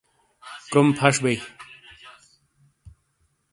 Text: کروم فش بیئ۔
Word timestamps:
کروم 0.71 0.89
فش 0.97 1.15
بیئ۔ 1.23 1.37